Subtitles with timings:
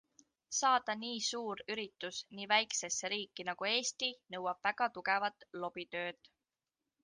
[0.59, 6.35] Saada nii suur üritus nii väikesesse riiki nagu Eesti nõuab väga tugevat lobitööd.